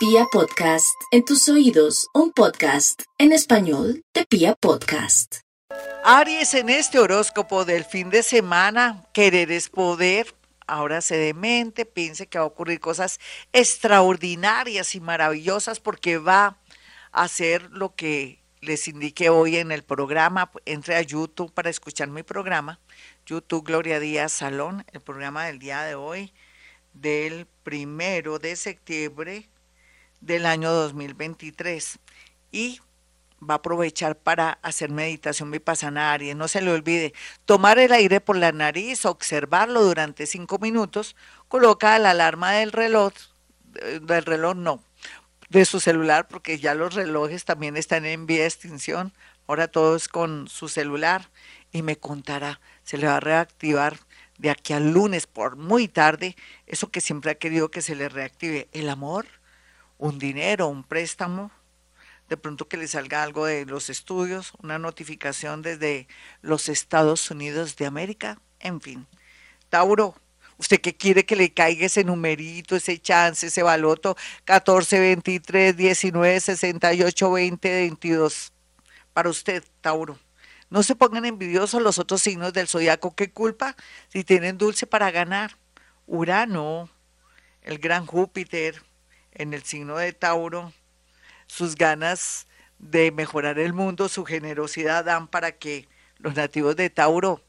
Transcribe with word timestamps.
Pia 0.00 0.24
Podcast, 0.32 0.98
en 1.10 1.26
tus 1.26 1.46
oídos, 1.50 2.08
un 2.14 2.32
podcast 2.32 3.02
en 3.18 3.32
español 3.32 4.02
de 4.14 4.24
Pia 4.24 4.54
Podcast. 4.54 5.40
Aries, 6.02 6.54
en 6.54 6.70
este 6.70 6.98
horóscopo 6.98 7.66
del 7.66 7.84
fin 7.84 8.08
de 8.08 8.22
semana, 8.22 9.04
querer 9.12 9.52
es 9.52 9.68
poder. 9.68 10.34
Ahora 10.66 11.02
se 11.02 11.18
demente, 11.18 11.84
piense 11.84 12.28
que 12.28 12.38
va 12.38 12.44
a 12.44 12.48
ocurrir 12.48 12.80
cosas 12.80 13.20
extraordinarias 13.52 14.94
y 14.94 15.00
maravillosas 15.00 15.80
porque 15.80 16.16
va 16.16 16.56
a 17.12 17.22
hacer 17.24 17.68
lo 17.70 17.94
que 17.94 18.42
les 18.62 18.88
indiqué 18.88 19.28
hoy 19.28 19.58
en 19.58 19.70
el 19.70 19.82
programa. 19.82 20.50
Entre 20.64 20.96
a 20.96 21.02
YouTube 21.02 21.52
para 21.52 21.68
escuchar 21.68 22.08
mi 22.08 22.22
programa. 22.22 22.80
YouTube 23.26 23.66
Gloria 23.66 24.00
Díaz 24.00 24.32
Salón, 24.32 24.82
el 24.94 25.02
programa 25.02 25.44
del 25.44 25.58
día 25.58 25.82
de 25.82 25.94
hoy 25.94 26.32
del 26.94 27.46
primero 27.62 28.38
de 28.38 28.56
septiembre 28.56 29.50
del 30.20 30.46
año 30.46 30.72
2023 30.72 31.98
y 32.52 32.80
va 33.42 33.54
a 33.54 33.56
aprovechar 33.58 34.16
para 34.16 34.58
hacer 34.62 34.90
meditación 34.90 35.50
vipassana 35.50 36.12
Aries. 36.12 36.36
No 36.36 36.48
se 36.48 36.60
le 36.60 36.70
olvide 36.70 37.14
tomar 37.44 37.78
el 37.78 37.92
aire 37.92 38.20
por 38.20 38.36
la 38.36 38.52
nariz, 38.52 39.06
observarlo 39.06 39.82
durante 39.82 40.26
cinco 40.26 40.58
minutos, 40.58 41.16
coloca 41.48 41.98
la 41.98 42.10
alarma 42.10 42.52
del 42.52 42.72
reloj, 42.72 43.12
eh, 43.76 44.00
del 44.02 44.24
reloj 44.24 44.56
no, 44.56 44.82
de 45.48 45.64
su 45.64 45.80
celular, 45.80 46.28
porque 46.28 46.58
ya 46.58 46.74
los 46.74 46.94
relojes 46.94 47.44
también 47.44 47.76
están 47.76 48.04
en 48.04 48.26
vía 48.26 48.40
de 48.40 48.46
extinción. 48.46 49.12
Ahora 49.46 49.68
todo 49.68 49.96
es 49.96 50.08
con 50.08 50.46
su 50.48 50.68
celular 50.68 51.28
y 51.72 51.82
me 51.82 51.96
contará, 51.96 52.60
se 52.84 52.98
le 52.98 53.06
va 53.06 53.16
a 53.16 53.20
reactivar 53.20 53.98
de 54.38 54.50
aquí 54.50 54.72
al 54.72 54.92
lunes 54.92 55.26
por 55.26 55.56
muy 55.56 55.86
tarde, 55.86 56.36
eso 56.66 56.90
que 56.90 57.00
siempre 57.00 57.32
ha 57.32 57.34
querido 57.34 57.70
que 57.70 57.82
se 57.82 57.94
le 57.94 58.08
reactive, 58.08 58.68
el 58.72 58.88
amor, 58.88 59.26
un 60.00 60.18
dinero, 60.18 60.66
un 60.68 60.82
préstamo, 60.82 61.50
de 62.28 62.36
pronto 62.38 62.68
que 62.68 62.78
le 62.78 62.88
salga 62.88 63.22
algo 63.22 63.44
de 63.44 63.66
los 63.66 63.90
estudios, 63.90 64.52
una 64.62 64.78
notificación 64.78 65.62
desde 65.62 66.08
los 66.40 66.68
Estados 66.68 67.30
Unidos 67.30 67.76
de 67.76 67.86
América, 67.86 68.40
en 68.60 68.80
fin. 68.80 69.06
Tauro, 69.68 70.14
¿usted 70.56 70.80
qué 70.80 70.96
quiere 70.96 71.26
que 71.26 71.36
le 71.36 71.52
caiga 71.52 71.86
ese 71.86 72.02
numerito, 72.02 72.76
ese 72.76 72.98
chance, 72.98 73.48
ese 73.48 73.62
baloto 73.62 74.16
14, 74.44 75.00
23, 75.00 75.76
19, 75.76 76.40
68, 76.40 77.30
20, 77.30 77.70
22? 77.70 78.52
Para 79.12 79.28
usted, 79.28 79.62
Tauro. 79.82 80.18
No 80.70 80.82
se 80.82 80.94
pongan 80.94 81.26
envidiosos 81.26 81.82
los 81.82 81.98
otros 81.98 82.22
signos 82.22 82.52
del 82.54 82.68
zodiaco. 82.68 83.14
¿Qué 83.14 83.32
culpa 83.32 83.76
si 84.08 84.24
tienen 84.24 84.56
dulce 84.56 84.86
para 84.86 85.10
ganar? 85.10 85.58
Urano, 86.06 86.88
el 87.62 87.78
gran 87.78 88.06
Júpiter 88.06 88.82
en 89.32 89.54
el 89.54 89.62
signo 89.62 89.96
de 89.96 90.12
Tauro, 90.12 90.72
sus 91.46 91.74
ganas 91.74 92.46
de 92.78 93.12
mejorar 93.12 93.58
el 93.58 93.72
mundo, 93.72 94.08
su 94.08 94.24
generosidad 94.24 95.04
dan 95.04 95.28
para 95.28 95.52
que 95.52 95.88
los 96.18 96.34
nativos 96.34 96.76
de 96.76 96.90
Tauro 96.90 97.42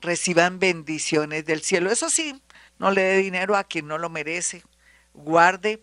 reciban 0.00 0.58
bendiciones 0.58 1.44
del 1.44 1.62
cielo. 1.62 1.90
Eso 1.90 2.10
sí, 2.10 2.42
no 2.78 2.90
le 2.90 3.02
dé 3.02 3.16
dinero 3.18 3.56
a 3.56 3.64
quien 3.64 3.86
no 3.86 3.98
lo 3.98 4.10
merece. 4.10 4.62
Guarde, 5.14 5.82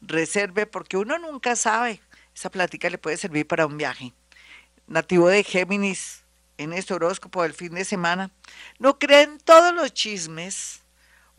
reserve, 0.00 0.66
porque 0.66 0.96
uno 0.96 1.18
nunca 1.18 1.56
sabe. 1.56 2.00
Esa 2.34 2.50
plática 2.50 2.90
le 2.90 2.98
puede 2.98 3.16
servir 3.16 3.46
para 3.46 3.66
un 3.66 3.76
viaje 3.76 4.12
nativo 4.86 5.28
de 5.28 5.42
Géminis, 5.42 6.22
en 6.58 6.72
este 6.72 6.94
horóscopo 6.94 7.42
del 7.42 7.54
fin 7.54 7.74
de 7.74 7.84
semana, 7.84 8.30
no 8.78 8.98
creen 8.98 9.38
todos 9.38 9.74
los 9.74 9.92
chismes 9.92 10.82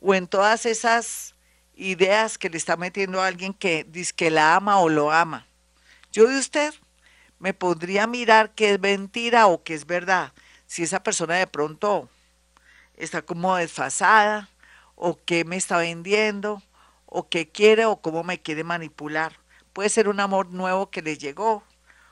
o 0.02 0.14
en 0.16 0.28
todas 0.28 0.66
esas 0.66 1.36
ideas 1.76 2.38
que 2.38 2.50
le 2.50 2.58
está 2.58 2.78
metiendo 2.78 3.22
a 3.22 3.28
alguien 3.28 3.54
que 3.54 3.84
dice 3.84 4.14
que 4.16 4.30
la 4.30 4.56
ama 4.56 4.80
o 4.80 4.90
lo 4.90 5.12
ama. 5.12 5.48
Yo 6.12 6.28
de 6.28 6.38
usted 6.38 6.74
me 7.40 7.54
podría 7.54 8.08
mirar 8.08 8.52
que 8.52 8.72
es 8.74 8.80
mentira 8.80 9.48
o 9.48 9.64
que 9.64 9.74
es 9.74 9.86
verdad. 9.86 10.34
Si 10.68 10.84
esa 10.84 11.04
persona 11.04 11.36
de 11.36 11.48
pronto 11.48 12.10
está 12.96 13.22
como 13.22 13.56
desfasada 13.56 14.50
o 14.96 15.20
que 15.24 15.46
me 15.46 15.58
está 15.58 15.78
vendiendo 15.78 16.62
o 17.06 17.30
que 17.30 17.50
quiere 17.50 17.86
o 17.86 17.98
cómo 17.98 18.24
me 18.24 18.42
quiere 18.42 18.64
manipular. 18.64 19.40
Puede 19.74 19.90
ser 19.90 20.08
un 20.08 20.20
amor 20.20 20.50
nuevo 20.50 20.90
que 20.90 21.02
le 21.02 21.18
llegó 21.18 21.64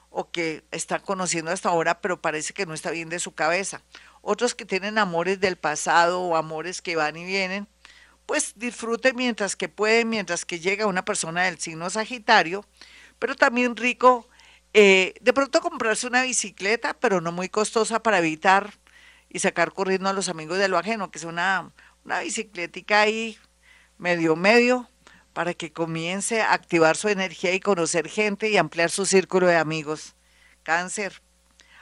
o 0.10 0.30
que 0.30 0.64
está 0.72 1.00
conociendo 1.00 1.52
hasta 1.52 1.70
ahora, 1.70 2.02
pero 2.02 2.22
parece 2.22 2.54
que 2.54 2.66
no 2.66 2.74
está 2.74 2.92
bien 2.92 3.10
de 3.10 3.20
su 3.20 3.34
cabeza. 3.34 3.82
Otros 4.22 4.54
que 4.54 4.66
tienen 4.66 4.98
amores 4.98 5.40
del 5.40 5.56
pasado 5.58 6.22
o 6.22 6.36
amores 6.36 6.82
que 6.82 6.96
van 6.96 7.16
y 7.16 7.26
vienen, 7.26 7.68
pues 8.26 8.54
disfruten 8.56 9.16
mientras 9.16 9.56
que 9.56 9.70
pueden, 9.70 10.10
mientras 10.10 10.46
que 10.46 10.60
llega 10.60 10.88
una 10.88 11.06
persona 11.06 11.44
del 11.44 11.60
signo 11.60 11.90
Sagitario, 11.90 12.66
pero 13.20 13.36
también 13.36 13.76
rico 13.76 14.28
eh, 14.74 15.16
de 15.22 15.34
pronto 15.34 15.60
comprarse 15.60 16.08
una 16.08 16.24
bicicleta, 16.24 16.94
pero 16.94 17.20
no 17.22 17.32
muy 17.32 17.50
costosa 17.50 18.02
para 18.02 18.20
evitar 18.20 18.74
y 19.30 19.40
sacar 19.40 19.74
corriendo 19.74 20.10
a 20.10 20.14
los 20.14 20.30
amigos 20.30 20.58
de 20.58 20.70
lo 20.70 20.78
ajeno, 20.78 21.12
que 21.12 21.20
es 21.20 21.26
una, 21.26 21.72
una 22.06 22.22
bicicletica 22.22 23.02
ahí 23.02 23.38
medio 23.98 24.36
medio, 24.36 24.90
para 25.34 25.54
que 25.54 25.72
comience 25.72 26.42
a 26.42 26.54
activar 26.54 26.98
su 26.98 27.08
energía 27.08 27.54
y 27.54 27.60
conocer 27.60 28.10
gente 28.10 28.50
y 28.50 28.58
ampliar 28.58 28.90
su 28.90 29.06
círculo 29.06 29.48
de 29.48 29.58
amigos. 29.58 30.16
Cáncer. 30.64 31.22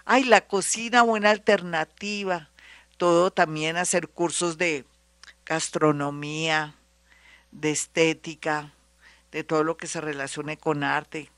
Ay, 0.06 0.24
la 0.24 0.42
cocina, 0.42 1.02
buena 1.04 1.32
alternativa. 1.32 2.50
Todo 2.98 3.32
también 3.32 3.78
hacer 3.78 4.10
cursos 4.10 4.58
de 4.58 4.86
gastronomía, 5.50 6.76
de 7.52 7.72
estética, 7.72 8.72
de 9.32 9.44
todo 9.44 9.64
lo 9.64 9.78
que 9.78 9.88
se 9.88 10.00
relacione 10.00 10.58
con 10.58 10.84
arte. 10.84 11.32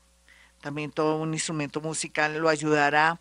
También 0.60 0.92
todo 0.92 1.16
un 1.16 1.32
instrumento 1.32 1.80
musical 1.80 2.36
lo 2.36 2.50
ayudará 2.50 3.18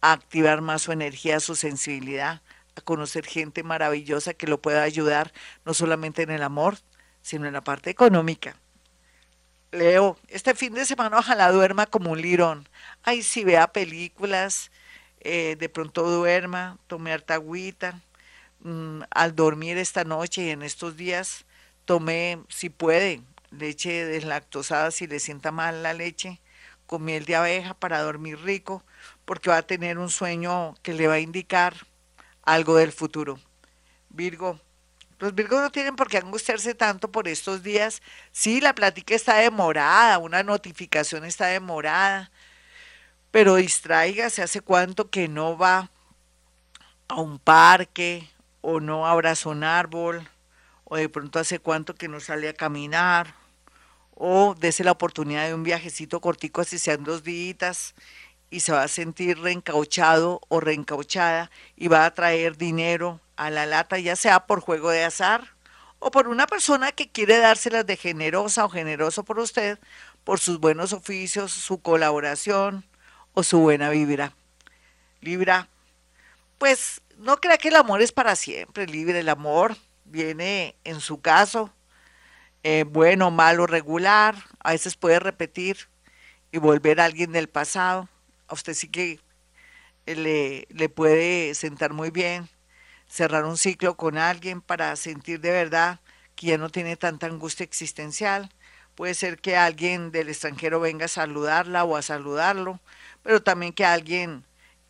a 0.00 0.12
activar 0.12 0.62
más 0.62 0.82
su 0.82 0.92
energía, 0.92 1.38
su 1.38 1.54
sensibilidad, 1.54 2.42
a 2.74 2.80
conocer 2.80 3.24
gente 3.24 3.62
maravillosa 3.62 4.34
que 4.34 4.48
lo 4.48 4.60
pueda 4.60 4.82
ayudar 4.82 5.32
no 5.64 5.72
solamente 5.74 6.22
en 6.22 6.30
el 6.30 6.42
amor, 6.42 6.76
sino 7.22 7.46
en 7.46 7.52
la 7.52 7.62
parte 7.62 7.90
económica. 7.90 8.56
Leo, 9.70 10.18
este 10.26 10.56
fin 10.56 10.74
de 10.74 10.84
semana 10.84 11.18
ojalá 11.18 11.52
duerma 11.52 11.86
como 11.86 12.10
un 12.10 12.20
lirón. 12.20 12.68
Ay, 13.04 13.22
si 13.22 13.44
vea 13.44 13.68
películas, 13.68 14.72
eh, 15.20 15.56
de 15.56 15.68
pronto 15.68 16.02
duerma, 16.10 16.78
tome 16.88 17.12
harta 17.12 17.34
agüita. 17.34 18.00
Mm, 18.60 19.02
al 19.10 19.34
dormir 19.36 19.78
esta 19.78 20.04
noche 20.04 20.42
y 20.42 20.50
en 20.50 20.62
estos 20.62 20.96
días, 20.96 21.44
tome, 21.84 22.42
si 22.48 22.70
puede, 22.70 23.22
leche 23.50 24.04
deslactosada 24.04 24.90
si 24.90 25.06
le 25.06 25.20
sienta 25.20 25.52
mal 25.52 25.82
la 25.82 25.94
leche, 25.94 26.40
con 26.86 27.04
miel 27.04 27.24
de 27.24 27.36
abeja 27.36 27.74
para 27.74 28.02
dormir 28.02 28.38
rico, 28.40 28.82
porque 29.24 29.50
va 29.50 29.58
a 29.58 29.62
tener 29.62 29.98
un 29.98 30.10
sueño 30.10 30.74
que 30.82 30.94
le 30.94 31.08
va 31.08 31.14
a 31.14 31.20
indicar 31.20 31.74
algo 32.42 32.76
del 32.76 32.92
futuro. 32.92 33.38
Virgo, 34.08 34.60
los 35.18 35.34
Virgos 35.34 35.60
no 35.60 35.70
tienen 35.70 35.96
por 35.96 36.08
qué 36.08 36.18
angustiarse 36.18 36.74
tanto 36.74 37.10
por 37.10 37.26
estos 37.28 37.62
días. 37.62 38.02
Sí, 38.32 38.60
la 38.60 38.74
plática 38.74 39.14
está 39.14 39.36
demorada, 39.36 40.18
una 40.18 40.42
notificación 40.42 41.24
está 41.24 41.46
demorada, 41.46 42.30
pero 43.30 43.56
distráigase, 43.56 44.42
hace 44.42 44.60
cuánto 44.60 45.10
que 45.10 45.28
no 45.28 45.56
va 45.56 45.90
a 47.08 47.20
un 47.20 47.38
parque 47.38 48.28
o 48.68 48.80
no 48.80 49.06
abraza 49.06 49.48
un 49.48 49.62
árbol, 49.62 50.28
o 50.82 50.96
de 50.96 51.08
pronto 51.08 51.38
hace 51.38 51.60
cuánto 51.60 51.94
que 51.94 52.08
no 52.08 52.18
sale 52.18 52.48
a 52.48 52.52
caminar, 52.52 53.36
o 54.16 54.56
dese 54.58 54.82
la 54.82 54.90
oportunidad 54.90 55.46
de 55.46 55.54
un 55.54 55.62
viajecito 55.62 56.20
cortico, 56.20 56.62
así 56.62 56.80
sean 56.80 57.04
dos 57.04 57.22
días, 57.22 57.94
y 58.50 58.58
se 58.60 58.72
va 58.72 58.82
a 58.82 58.88
sentir 58.88 59.38
reencauchado 59.38 60.40
o 60.48 60.58
reencauchada 60.58 61.48
y 61.76 61.86
va 61.86 62.06
a 62.06 62.14
traer 62.14 62.56
dinero 62.56 63.20
a 63.36 63.50
la 63.50 63.66
lata, 63.66 64.00
ya 64.00 64.16
sea 64.16 64.46
por 64.46 64.58
juego 64.58 64.90
de 64.90 65.04
azar 65.04 65.54
o 66.00 66.10
por 66.10 66.26
una 66.26 66.48
persona 66.48 66.90
que 66.90 67.08
quiere 67.08 67.38
dárselas 67.38 67.86
de 67.86 67.96
generosa 67.96 68.64
o 68.64 68.68
generoso 68.68 69.24
por 69.24 69.38
usted, 69.38 69.78
por 70.24 70.40
sus 70.40 70.58
buenos 70.58 70.92
oficios, 70.92 71.52
su 71.52 71.80
colaboración 71.80 72.84
o 73.32 73.44
su 73.44 73.60
buena 73.60 73.90
vibra. 73.90 74.32
Libra, 75.20 75.68
pues 76.58 77.00
no 77.16 77.38
crea 77.38 77.58
que 77.58 77.68
el 77.68 77.76
amor 77.76 78.02
es 78.02 78.12
para 78.12 78.36
siempre, 78.36 78.86
libre. 78.86 79.20
El 79.20 79.28
amor 79.28 79.76
viene 80.04 80.76
en 80.84 81.00
su 81.00 81.20
caso, 81.20 81.72
eh, 82.62 82.84
bueno, 82.88 83.30
malo, 83.30 83.66
regular, 83.66 84.36
a 84.60 84.72
veces 84.72 84.96
puede 84.96 85.18
repetir 85.20 85.88
y 86.52 86.58
volver 86.58 87.00
a 87.00 87.04
alguien 87.04 87.32
del 87.32 87.48
pasado. 87.48 88.08
A 88.48 88.54
usted 88.54 88.74
sí 88.74 88.88
que 88.88 89.20
le, 90.06 90.66
le 90.70 90.88
puede 90.88 91.54
sentar 91.54 91.92
muy 91.92 92.10
bien 92.10 92.48
cerrar 93.08 93.44
un 93.44 93.56
ciclo 93.56 93.96
con 93.96 94.18
alguien 94.18 94.60
para 94.60 94.94
sentir 94.96 95.40
de 95.40 95.50
verdad 95.50 96.00
que 96.34 96.48
ya 96.48 96.58
no 96.58 96.70
tiene 96.70 96.96
tanta 96.96 97.26
angustia 97.26 97.64
existencial. 97.64 98.50
Puede 98.94 99.14
ser 99.14 99.38
que 99.38 99.56
alguien 99.56 100.10
del 100.10 100.28
extranjero 100.28 100.80
venga 100.80 101.04
a 101.06 101.08
saludarla 101.08 101.84
o 101.84 101.96
a 101.96 102.02
saludarlo, 102.02 102.80
pero 103.22 103.42
también 103.42 103.72
que 103.72 103.84
alguien 103.84 104.44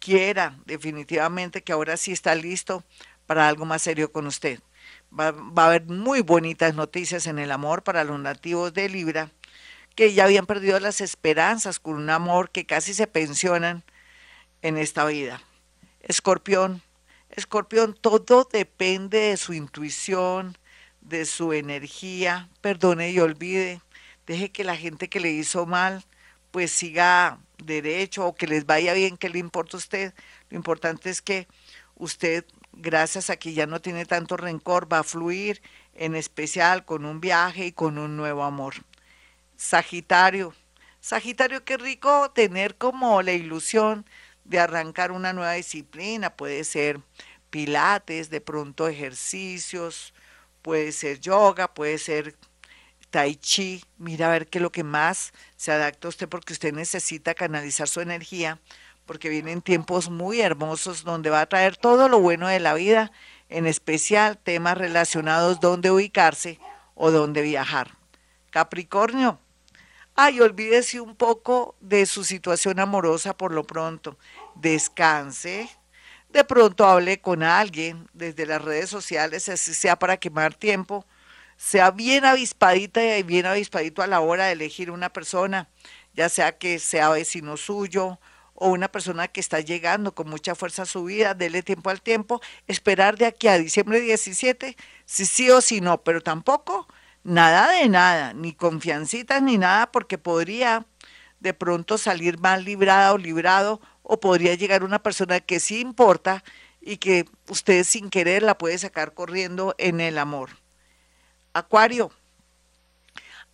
quiera 0.06 0.56
definitivamente 0.66 1.64
que 1.64 1.72
ahora 1.72 1.96
sí 1.96 2.12
está 2.12 2.36
listo 2.36 2.84
para 3.26 3.48
algo 3.48 3.64
más 3.64 3.82
serio 3.82 4.12
con 4.12 4.28
usted. 4.28 4.60
Va, 5.12 5.34
a 5.56 5.66
haber 5.66 5.86
muy 5.86 6.20
bonitas 6.20 6.76
noticias 6.76 7.26
en 7.26 7.40
el 7.40 7.50
amor 7.50 7.82
para 7.82 8.04
los 8.04 8.20
nativos 8.20 8.72
de 8.72 8.88
Libra 8.88 9.32
que 9.96 10.14
ya 10.14 10.22
habían 10.22 10.46
perdido 10.46 10.78
las 10.78 11.00
esperanzas 11.00 11.80
con 11.80 11.96
un 11.96 12.08
amor 12.08 12.50
que 12.50 12.66
casi 12.66 12.94
se 12.94 13.08
pensionan 13.08 13.82
en 14.62 14.76
esta 14.76 15.04
vida. 15.06 15.42
Escorpión, 16.02 16.82
escorpión, 17.30 17.92
todo 18.00 18.48
depende 18.52 19.18
de 19.18 19.36
su 19.36 19.54
intuición, 19.54 20.56
de 21.00 21.24
su 21.24 21.52
energía, 21.52 22.48
perdone 22.60 23.10
y 23.10 23.18
olvide, 23.18 23.80
deje 24.24 24.52
que 24.52 24.62
la 24.62 24.76
gente 24.76 25.08
que 25.08 25.18
le 25.18 25.32
hizo 25.32 25.66
mal 25.66 26.04
pues 26.56 26.72
siga 26.72 27.38
derecho 27.62 28.24
o 28.24 28.34
que 28.34 28.46
les 28.46 28.64
vaya 28.64 28.94
bien, 28.94 29.18
que 29.18 29.28
le 29.28 29.38
importa 29.38 29.76
a 29.76 29.80
usted. 29.80 30.14
Lo 30.48 30.56
importante 30.56 31.10
es 31.10 31.20
que 31.20 31.48
usted, 31.96 32.46
gracias 32.72 33.28
a 33.28 33.36
que 33.36 33.52
ya 33.52 33.66
no 33.66 33.82
tiene 33.82 34.06
tanto 34.06 34.38
rencor, 34.38 34.90
va 34.90 35.00
a 35.00 35.02
fluir, 35.02 35.60
en 35.92 36.14
especial 36.14 36.86
con 36.86 37.04
un 37.04 37.20
viaje 37.20 37.66
y 37.66 37.72
con 37.72 37.98
un 37.98 38.16
nuevo 38.16 38.42
amor. 38.42 38.72
Sagitario, 39.58 40.54
Sagitario, 40.98 41.62
qué 41.62 41.76
rico 41.76 42.30
tener 42.30 42.76
como 42.76 43.20
la 43.20 43.32
ilusión 43.32 44.06
de 44.44 44.58
arrancar 44.58 45.12
una 45.12 45.34
nueva 45.34 45.52
disciplina, 45.52 46.36
puede 46.36 46.64
ser 46.64 47.02
pilates, 47.50 48.30
de 48.30 48.40
pronto 48.40 48.88
ejercicios, 48.88 50.14
puede 50.62 50.92
ser 50.92 51.20
yoga, 51.20 51.74
puede 51.74 51.98
ser 51.98 52.34
tai 53.10 53.36
chi, 53.36 53.84
mira 53.98 54.26
a 54.26 54.30
ver 54.30 54.48
qué 54.48 54.58
es 54.58 54.62
lo 54.62 54.72
que 54.72 54.84
más 54.84 55.32
se 55.56 55.72
adapta 55.72 56.08
a 56.08 56.10
usted 56.10 56.28
porque 56.28 56.52
usted 56.52 56.72
necesita 56.72 57.34
canalizar 57.34 57.88
su 57.88 58.00
energía, 58.00 58.60
porque 59.06 59.28
vienen 59.28 59.62
tiempos 59.62 60.10
muy 60.10 60.40
hermosos 60.40 61.04
donde 61.04 61.30
va 61.30 61.40
a 61.40 61.48
traer 61.48 61.76
todo 61.76 62.08
lo 62.08 62.20
bueno 62.20 62.48
de 62.48 62.60
la 62.60 62.74
vida, 62.74 63.12
en 63.48 63.66
especial 63.66 64.38
temas 64.38 64.76
relacionados 64.76 65.60
dónde 65.60 65.90
ubicarse 65.90 66.58
o 66.94 67.10
dónde 67.10 67.42
viajar. 67.42 67.96
Capricornio, 68.50 69.38
ay, 70.14 70.40
olvídese 70.40 71.00
un 71.00 71.14
poco 71.14 71.76
de 71.80 72.06
su 72.06 72.24
situación 72.24 72.80
amorosa 72.80 73.36
por 73.36 73.52
lo 73.52 73.64
pronto, 73.64 74.18
descanse, 74.54 75.70
de 76.30 76.44
pronto 76.44 76.84
hable 76.84 77.20
con 77.20 77.42
alguien 77.42 78.08
desde 78.12 78.46
las 78.46 78.62
redes 78.62 78.90
sociales, 78.90 79.48
así 79.48 79.72
sea 79.74 79.96
para 79.96 80.16
quemar 80.16 80.54
tiempo, 80.54 81.06
sea 81.56 81.90
bien 81.90 82.24
avispadita 82.24 83.18
y 83.18 83.22
bien 83.22 83.46
avispadito 83.46 84.02
a 84.02 84.06
la 84.06 84.20
hora 84.20 84.46
de 84.46 84.52
elegir 84.52 84.90
una 84.90 85.10
persona, 85.12 85.68
ya 86.14 86.28
sea 86.28 86.58
que 86.58 86.78
sea 86.78 87.10
vecino 87.10 87.56
suyo 87.56 88.18
o 88.54 88.68
una 88.68 88.88
persona 88.88 89.28
que 89.28 89.40
está 89.40 89.60
llegando 89.60 90.14
con 90.14 90.28
mucha 90.28 90.54
fuerza 90.54 90.82
a 90.82 90.86
su 90.86 91.04
vida, 91.04 91.34
dele 91.34 91.62
tiempo 91.62 91.90
al 91.90 92.00
tiempo, 92.00 92.40
esperar 92.66 93.18
de 93.18 93.26
aquí 93.26 93.48
a 93.48 93.58
diciembre 93.58 94.00
17, 94.00 94.76
si 95.04 95.26
sí 95.26 95.50
o 95.50 95.60
si 95.60 95.80
no, 95.80 96.02
pero 96.02 96.22
tampoco 96.22 96.88
nada 97.22 97.70
de 97.72 97.88
nada, 97.88 98.32
ni 98.32 98.54
confiancitas 98.54 99.42
ni 99.42 99.58
nada, 99.58 99.92
porque 99.92 100.16
podría 100.16 100.86
de 101.40 101.54
pronto 101.54 101.98
salir 101.98 102.38
mal 102.38 102.64
librada 102.64 103.12
o 103.12 103.18
librado, 103.18 103.80
o 104.02 104.20
podría 104.20 104.54
llegar 104.54 104.84
una 104.84 105.02
persona 105.02 105.40
que 105.40 105.60
sí 105.60 105.80
importa 105.80 106.44
y 106.80 106.98
que 106.98 107.26
usted 107.48 107.84
sin 107.84 108.08
querer 108.10 108.42
la 108.42 108.56
puede 108.56 108.78
sacar 108.78 109.14
corriendo 109.14 109.74
en 109.78 110.00
el 110.00 110.18
amor. 110.18 110.50
Acuario. 111.56 112.12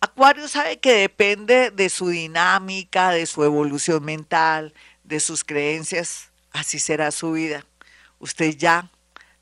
Acuario 0.01 0.49
sabe 0.49 0.77
que 0.77 0.91
depende 0.91 1.71
de 1.71 1.87
su 1.87 2.09
dinámica, 2.09 3.11
de 3.11 3.25
su 3.25 3.45
evolución 3.45 4.03
mental, 4.03 4.73
de 5.05 5.21
sus 5.21 5.45
creencias, 5.45 6.29
así 6.51 6.79
será 6.79 7.11
su 7.11 7.31
vida. 7.31 7.65
Usted 8.19 8.57
ya 8.57 8.91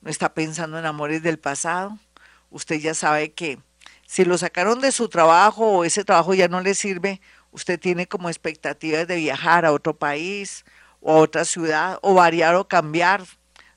no 0.02 0.12
está 0.12 0.36
pensando 0.36 0.78
en 0.78 0.86
amores 0.86 1.24
del 1.24 1.40
pasado, 1.40 1.98
usted 2.52 2.76
ya 2.76 2.94
sabe 2.94 3.32
que 3.32 3.58
si 4.06 4.26
lo 4.26 4.38
sacaron 4.38 4.80
de 4.80 4.92
su 4.92 5.10
trabajo 5.10 5.66
o 5.66 5.84
ese 5.84 6.04
trabajo 6.04 6.36
ya 6.36 6.48
no 6.48 6.62
le 6.62 6.76
sirve, 6.76 7.20
usted 7.50 7.80
tiene 7.80 8.06
como 8.06 8.30
expectativas 8.30 9.08
de 9.08 9.16
viajar 9.16 9.66
a 9.66 9.72
otro 9.72 9.98
país 9.98 10.66
o 11.00 11.14
a 11.14 11.16
otra 11.16 11.46
ciudad 11.46 11.98
o 12.04 12.14
variar 12.14 12.54
o 12.54 12.68
cambiar 12.68 13.24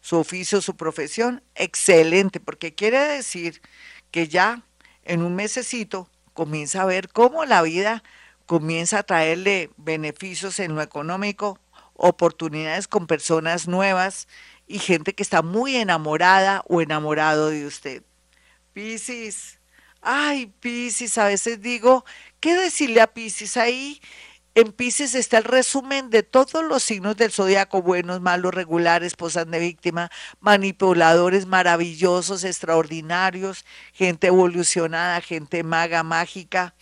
su 0.02 0.18
oficio, 0.18 0.60
su 0.60 0.76
profesión, 0.76 1.42
excelente, 1.54 2.38
porque 2.38 2.74
quiere 2.74 2.98
decir 2.98 3.62
que 4.10 4.28
ya 4.28 4.62
en 5.04 5.22
un 5.22 5.34
mesecito 5.34 6.08
comienza 6.32 6.82
a 6.82 6.86
ver 6.86 7.08
cómo 7.08 7.44
la 7.44 7.62
vida 7.62 8.02
comienza 8.46 8.98
a 8.98 9.02
traerle 9.04 9.70
beneficios 9.76 10.60
en 10.60 10.74
lo 10.74 10.82
económico, 10.82 11.58
oportunidades 11.94 12.88
con 12.88 13.06
personas 13.06 13.68
nuevas 13.68 14.28
y 14.66 14.78
gente 14.78 15.14
que 15.14 15.22
está 15.22 15.42
muy 15.42 15.76
enamorada 15.76 16.62
o 16.68 16.80
enamorado 16.80 17.50
de 17.50 17.66
usted. 17.66 18.02
Piscis, 18.72 19.60
ay 20.02 20.52
Piscis, 20.60 21.16
a 21.18 21.26
veces 21.26 21.62
digo, 21.62 22.04
¿qué 22.40 22.54
decirle 22.54 23.00
a 23.00 23.12
Piscis 23.12 23.56
ahí? 23.56 24.00
En 24.56 24.70
Pisces 24.70 25.16
está 25.16 25.38
el 25.38 25.44
resumen 25.44 26.10
de 26.10 26.22
todos 26.22 26.64
los 26.64 26.84
signos 26.84 27.16
del 27.16 27.32
zodiaco, 27.32 27.82
buenos, 27.82 28.20
malos, 28.20 28.54
regulares, 28.54 29.16
posas 29.16 29.50
de 29.50 29.58
víctima, 29.58 30.12
manipuladores 30.38 31.46
maravillosos, 31.46 32.44
extraordinarios, 32.44 33.64
gente 33.92 34.28
evolucionada, 34.28 35.20
gente 35.20 35.64
maga, 35.64 36.04
mágica. 36.04 36.76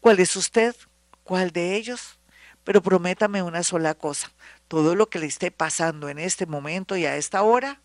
¿Cuál 0.00 0.20
es 0.20 0.36
usted? 0.36 0.74
¿Cuál 1.22 1.50
de 1.50 1.76
ellos? 1.76 2.18
Pero 2.64 2.80
prométame 2.82 3.42
una 3.42 3.62
sola 3.62 3.94
cosa, 3.94 4.32
todo 4.66 4.94
lo 4.94 5.10
que 5.10 5.18
le 5.18 5.26
esté 5.26 5.50
pasando 5.50 6.08
en 6.08 6.18
este 6.18 6.46
momento 6.46 6.96
y 6.96 7.04
a 7.04 7.16
esta 7.16 7.42
hora, 7.42 7.82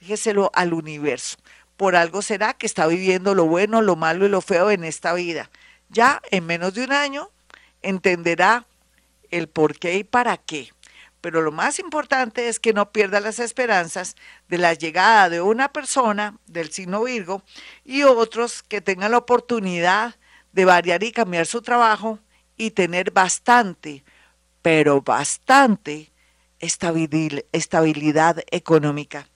déjeselo 0.00 0.50
al 0.54 0.72
universo. 0.72 1.36
Por 1.76 1.94
algo 1.94 2.20
será 2.20 2.54
que 2.54 2.66
está 2.66 2.88
viviendo 2.88 3.36
lo 3.36 3.44
bueno, 3.44 3.80
lo 3.80 3.94
malo 3.94 4.26
y 4.26 4.28
lo 4.28 4.40
feo 4.40 4.72
en 4.72 4.82
esta 4.82 5.12
vida. 5.14 5.52
Ya 5.88 6.20
en 6.32 6.46
menos 6.46 6.74
de 6.74 6.82
un 6.82 6.92
año 6.92 7.30
entenderá 7.86 8.66
el 9.30 9.48
por 9.48 9.78
qué 9.78 9.96
y 9.96 10.04
para 10.04 10.36
qué. 10.36 10.70
Pero 11.20 11.42
lo 11.42 11.50
más 11.50 11.78
importante 11.78 12.48
es 12.48 12.60
que 12.60 12.72
no 12.72 12.92
pierda 12.92 13.20
las 13.20 13.38
esperanzas 13.38 14.14
de 14.48 14.58
la 14.58 14.74
llegada 14.74 15.28
de 15.28 15.40
una 15.40 15.72
persona 15.72 16.38
del 16.46 16.70
signo 16.70 17.04
Virgo 17.04 17.42
y 17.84 18.02
otros 18.02 18.62
que 18.62 18.80
tengan 18.80 19.10
la 19.10 19.18
oportunidad 19.18 20.14
de 20.52 20.64
variar 20.64 21.02
y 21.02 21.12
cambiar 21.12 21.46
su 21.46 21.62
trabajo 21.62 22.20
y 22.56 22.70
tener 22.70 23.10
bastante, 23.10 24.04
pero 24.62 25.02
bastante 25.02 26.12
estabilidad 26.58 28.42
económica. 28.50 29.28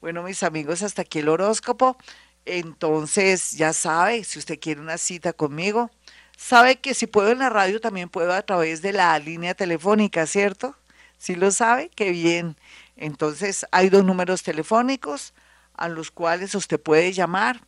Bueno, 0.00 0.22
mis 0.22 0.42
amigos, 0.42 0.82
hasta 0.82 1.02
aquí 1.02 1.20
el 1.20 1.28
horóscopo. 1.28 1.96
Entonces, 2.44 3.52
ya 3.52 3.72
sabe, 3.72 4.24
si 4.24 4.38
usted 4.38 4.58
quiere 4.58 4.80
una 4.80 4.98
cita 4.98 5.32
conmigo, 5.32 5.90
Sabe 6.36 6.76
que 6.76 6.94
si 6.94 7.06
puedo 7.06 7.30
en 7.30 7.38
la 7.38 7.50
radio, 7.50 7.80
también 7.80 8.08
puedo 8.08 8.32
a 8.32 8.42
través 8.42 8.82
de 8.82 8.92
la 8.92 9.16
línea 9.18 9.54
telefónica, 9.54 10.26
¿cierto? 10.26 10.76
Si 11.18 11.36
lo 11.36 11.50
sabe, 11.50 11.90
qué 11.94 12.10
bien. 12.10 12.56
Entonces, 12.96 13.66
hay 13.70 13.88
dos 13.88 14.04
números 14.04 14.42
telefónicos 14.42 15.32
a 15.74 15.88
los 15.88 16.10
cuales 16.10 16.54
usted 16.54 16.80
puede 16.80 17.12
llamar 17.12 17.60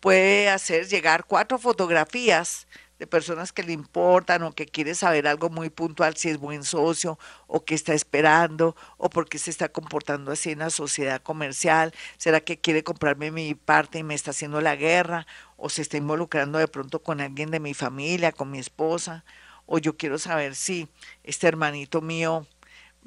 puede 0.00 0.48
hacer 0.48 0.86
llegar 0.88 1.24
cuatro 1.24 1.58
fotografías 1.58 2.66
de 2.98 3.06
personas 3.06 3.52
que 3.52 3.62
le 3.62 3.72
importan 3.72 4.42
o 4.42 4.52
que 4.52 4.66
quiere 4.66 4.94
saber 4.94 5.26
algo 5.26 5.50
muy 5.50 5.68
puntual, 5.68 6.16
si 6.16 6.30
es 6.30 6.38
buen 6.38 6.64
socio 6.64 7.18
o 7.46 7.64
que 7.64 7.74
está 7.74 7.92
esperando 7.92 8.74
o 8.96 9.10
por 9.10 9.28
qué 9.28 9.38
se 9.38 9.50
está 9.50 9.68
comportando 9.68 10.32
así 10.32 10.52
en 10.52 10.60
la 10.60 10.70
sociedad 10.70 11.20
comercial, 11.20 11.92
será 12.16 12.40
que 12.40 12.58
quiere 12.58 12.84
comprarme 12.84 13.30
mi 13.30 13.54
parte 13.54 13.98
y 13.98 14.02
me 14.02 14.14
está 14.14 14.30
haciendo 14.30 14.60
la 14.60 14.76
guerra 14.76 15.26
o 15.56 15.68
se 15.68 15.82
está 15.82 15.96
involucrando 15.98 16.58
de 16.58 16.68
pronto 16.68 17.02
con 17.02 17.20
alguien 17.20 17.50
de 17.50 17.60
mi 17.60 17.74
familia, 17.74 18.32
con 18.32 18.50
mi 18.50 18.58
esposa, 18.58 19.24
o 19.66 19.78
yo 19.78 19.96
quiero 19.96 20.18
saber 20.18 20.54
si 20.54 20.88
este 21.24 21.48
hermanito 21.48 22.00
mío 22.00 22.46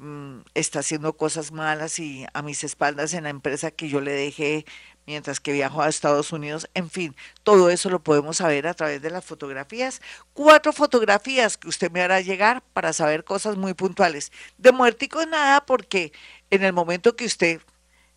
Mm, 0.02 0.44
está 0.54 0.78
haciendo 0.78 1.14
cosas 1.14 1.52
malas 1.52 1.98
y 1.98 2.24
a 2.32 2.40
mis 2.40 2.64
espaldas 2.64 3.12
en 3.12 3.24
la 3.24 3.28
empresa 3.28 3.70
que 3.70 3.90
yo 3.90 4.00
le 4.00 4.12
dejé 4.12 4.64
mientras 5.06 5.40
que 5.40 5.52
viajo 5.52 5.82
a 5.82 5.90
Estados 5.90 6.32
Unidos. 6.32 6.70
En 6.72 6.88
fin, 6.88 7.14
todo 7.42 7.68
eso 7.68 7.90
lo 7.90 8.02
podemos 8.02 8.38
saber 8.38 8.66
a 8.66 8.72
través 8.72 9.02
de 9.02 9.10
las 9.10 9.26
fotografías. 9.26 10.00
Cuatro 10.32 10.72
fotografías 10.72 11.58
que 11.58 11.68
usted 11.68 11.90
me 11.90 12.00
hará 12.00 12.22
llegar 12.22 12.62
para 12.72 12.94
saber 12.94 13.24
cosas 13.24 13.58
muy 13.58 13.74
puntuales. 13.74 14.32
De 14.56 14.72
muertico 14.72 15.26
nada 15.26 15.66
porque 15.66 16.12
en 16.48 16.64
el 16.64 16.72
momento 16.72 17.14
que 17.14 17.26
usted 17.26 17.60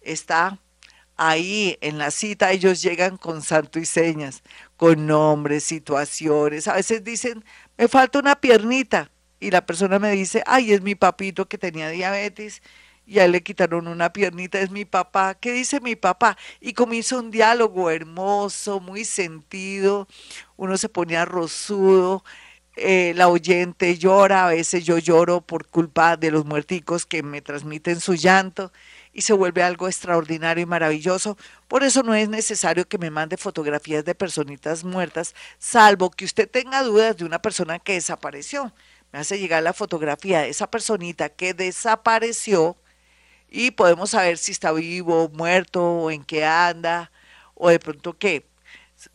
está 0.02 0.60
ahí 1.18 1.78
en 1.82 1.98
la 1.98 2.12
cita, 2.12 2.52
ellos 2.54 2.82
llegan 2.82 3.18
con 3.18 3.42
santo 3.42 3.80
y 3.80 3.86
señas, 3.86 4.42
con 4.78 5.06
nombres, 5.06 5.66
situaciones. 5.66 6.70
A 6.70 6.75
veces 6.75 7.04
dicen, 7.04 7.44
me 7.78 7.90
falta 7.90 8.20
una 8.20 8.36
piernita 8.40 9.12
y 9.44 9.52
la 9.52 9.66
persona 9.66 10.00
me 10.00 10.12
dice, 10.12 10.42
ay, 10.46 10.72
es 10.72 10.82
mi 10.82 10.96
papito 10.96 11.48
que 11.50 11.58
tenía 11.58 11.90
diabetes 11.90 12.62
y 13.06 13.20
a 13.20 13.26
él 13.26 13.34
le 13.34 13.44
quitaron 13.44 13.88
una 13.88 14.14
piernita, 14.14 14.60
es 14.60 14.72
mi 14.72 14.86
papá, 14.86 15.36
¿qué 15.36 15.52
dice 15.52 15.82
mi 15.82 15.98
papá? 15.98 16.38
Y 16.62 16.72
comienza 16.74 17.20
un 17.20 17.30
diálogo 17.30 17.92
hermoso, 17.92 18.80
muy 18.80 19.04
sentido, 19.04 20.08
uno 20.56 20.78
se 20.78 20.88
ponía 20.88 21.26
rosudo, 21.26 22.24
eh, 22.78 23.14
la 23.18 23.28
oyente 23.28 23.98
llora, 23.98 24.48
a 24.48 24.50
veces 24.50 24.86
yo 24.86 24.98
lloro 24.98 25.42
por 25.42 25.68
culpa 25.68 26.16
de 26.16 26.32
los 26.32 26.46
muerticos 26.46 27.06
que 27.06 27.22
me 27.22 27.42
transmiten 27.42 28.00
su 28.00 28.16
llanto 28.16 28.72
y 29.12 29.22
se 29.24 29.34
vuelve 29.34 29.62
algo 29.62 29.88
extraordinario 29.88 30.64
y 30.64 30.66
maravilloso. 30.66 31.38
Por 31.68 31.84
eso 31.84 32.02
no 32.02 32.16
es 32.16 32.30
necesario 32.30 32.88
que 32.88 32.98
me 32.98 33.12
mande 33.12 33.38
fotografías 33.38 34.06
de 34.06 34.16
personitas 34.16 34.86
muertas, 34.86 35.36
salvo 35.60 36.10
que 36.12 36.26
usted 36.26 36.50
tenga 36.50 36.82
dudas 36.82 37.18
de 37.18 37.26
una 37.26 37.42
persona 37.42 37.78
que 37.80 37.94
desapareció. 37.94 38.74
Me 39.13 39.20
hace 39.20 39.38
llegar 39.38 39.62
la 39.62 39.74
fotografía 39.74 40.41
de 40.41 40.50
esa 40.50 40.72
personita 40.72 41.29
que 41.29 41.53
desapareció 41.53 42.75
y 43.48 43.70
podemos 43.70 44.10
saber 44.10 44.39
si 44.39 44.51
está 44.51 44.72
vivo, 44.72 45.29
muerto, 45.29 45.84
o 45.84 46.10
en 46.10 46.24
qué 46.24 46.43
anda, 46.43 47.12
o 47.53 47.70
de 47.70 47.77
pronto 47.77 48.17
qué 48.17 48.48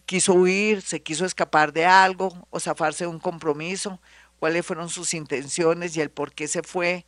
quiso 0.06 0.34
huir, 0.34 0.82
se 0.82 1.02
quiso 1.02 1.24
escapar 1.26 1.72
de 1.72 1.84
algo 1.84 2.46
o 2.50 2.60
zafarse 2.60 3.04
de 3.04 3.08
un 3.08 3.18
compromiso, 3.18 4.00
cuáles 4.38 4.64
fueron 4.64 4.88
sus 4.88 5.14
intenciones 5.14 5.96
y 5.96 6.00
el 6.00 6.10
por 6.10 6.32
qué 6.32 6.46
se 6.46 6.62
fue, 6.62 7.04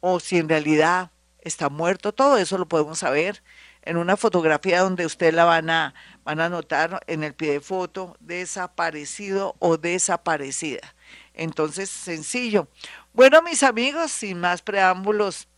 o 0.00 0.18
si 0.18 0.38
en 0.38 0.48
realidad 0.48 1.12
está 1.42 1.68
muerto, 1.68 2.12
todo 2.12 2.38
eso 2.38 2.58
lo 2.58 2.66
podemos 2.66 2.98
saber 2.98 3.40
en 3.82 3.96
una 3.96 4.16
fotografía 4.16 4.80
donde 4.80 5.06
usted 5.06 5.32
la 5.32 5.44
van 5.44 5.70
a, 5.70 5.94
van 6.24 6.40
a 6.40 6.48
notar 6.48 7.04
en 7.06 7.22
el 7.22 7.34
pie 7.34 7.52
de 7.52 7.60
foto, 7.60 8.16
desaparecido 8.18 9.54
o 9.60 9.76
desaparecida. 9.76 10.92
Entonces, 11.34 11.90
sencillo. 11.90 12.68
Bueno, 13.12 13.42
mis 13.42 13.62
amigos, 13.62 14.12
sin 14.12 14.38
más 14.40 14.62
preámbulos, 14.62 15.48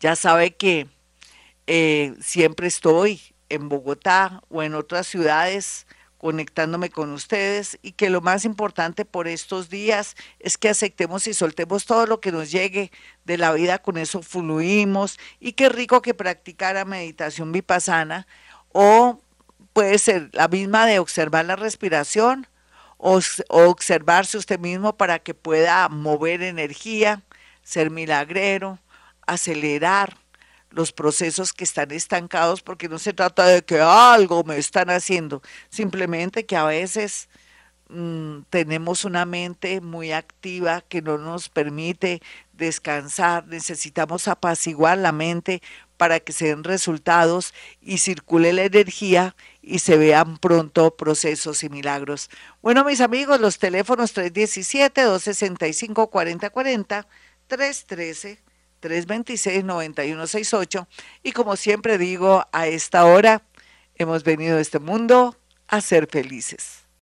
ya 0.00 0.16
sabe 0.16 0.54
que 0.54 0.86
eh, 1.66 2.14
siempre 2.20 2.66
estoy 2.66 3.20
en 3.48 3.68
Bogotá 3.68 4.42
o 4.48 4.62
en 4.62 4.74
otras 4.74 5.06
ciudades 5.06 5.86
conectándome 6.18 6.88
con 6.88 7.12
ustedes 7.12 7.78
y 7.82 7.92
que 7.92 8.08
lo 8.08 8.22
más 8.22 8.46
importante 8.46 9.04
por 9.04 9.28
estos 9.28 9.68
días 9.68 10.16
es 10.38 10.56
que 10.56 10.70
aceptemos 10.70 11.26
y 11.26 11.34
soltemos 11.34 11.84
todo 11.84 12.06
lo 12.06 12.20
que 12.20 12.32
nos 12.32 12.50
llegue 12.50 12.90
de 13.26 13.36
la 13.36 13.52
vida, 13.52 13.78
con 13.78 13.98
eso 13.98 14.22
fluimos 14.22 15.18
y 15.38 15.52
qué 15.52 15.68
rico 15.68 16.00
que 16.00 16.14
practicara 16.14 16.86
meditación 16.86 17.52
vipassana 17.52 18.26
o 18.72 19.20
puede 19.74 19.98
ser 19.98 20.30
la 20.32 20.48
misma 20.48 20.86
de 20.86 20.98
observar 20.98 21.44
la 21.44 21.56
respiración 21.56 22.46
o, 23.04 23.20
observarse 23.48 24.38
usted 24.38 24.58
mismo 24.58 24.96
para 24.96 25.18
que 25.18 25.34
pueda 25.34 25.88
mover 25.90 26.42
energía, 26.42 27.22
ser 27.62 27.90
milagrero, 27.90 28.78
acelerar, 29.26 30.16
los 30.70 30.90
procesos 30.90 31.52
que 31.52 31.62
están 31.62 31.92
estancados, 31.92 32.60
porque 32.62 32.88
no 32.88 32.98
se 32.98 33.12
trata 33.12 33.46
de 33.46 33.62
que 33.62 33.78
algo 33.80 34.42
me 34.42 34.58
están 34.58 34.90
haciendo, 34.90 35.40
simplemente 35.68 36.46
que 36.46 36.56
a 36.56 36.64
veces 36.64 37.28
mm, 37.88 38.40
tenemos 38.50 39.04
una 39.04 39.24
mente 39.24 39.80
muy 39.80 40.10
activa 40.10 40.80
que 40.80 41.00
no 41.00 41.16
nos 41.18 41.48
permite 41.48 42.22
descansar, 42.56 43.46
necesitamos 43.46 44.28
apaciguar 44.28 44.98
la 44.98 45.12
mente 45.12 45.62
para 45.96 46.20
que 46.20 46.32
se 46.32 46.46
den 46.46 46.64
resultados 46.64 47.54
y 47.80 47.98
circule 47.98 48.52
la 48.52 48.64
energía 48.64 49.36
y 49.62 49.78
se 49.78 49.96
vean 49.96 50.38
pronto 50.38 50.96
procesos 50.96 51.62
y 51.62 51.68
milagros. 51.68 52.30
Bueno, 52.62 52.84
mis 52.84 53.00
amigos, 53.00 53.40
los 53.40 53.58
teléfonos 53.58 54.16
317-265-4040, 54.16 57.06
313. 57.46 58.42
326-9168. 58.84 60.86
Y 61.22 61.32
como 61.32 61.56
siempre 61.56 61.98
digo, 61.98 62.46
a 62.52 62.66
esta 62.66 63.06
hora 63.06 63.42
hemos 63.94 64.24
venido 64.24 64.58
a 64.58 64.60
este 64.60 64.78
mundo 64.78 65.38
a 65.68 65.80
ser 65.80 66.06
felices. 66.06 66.83